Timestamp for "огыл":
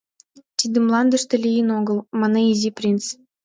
1.79-1.97